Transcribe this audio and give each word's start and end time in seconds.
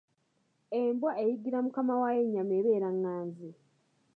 Embwa 0.79 1.11
eyiggira 1.21 1.57
Mukama 1.65 1.93
waayo 2.01 2.21
ennyama 2.25 2.53
ebeera 2.59 2.89
ղղanzi. 2.95 3.49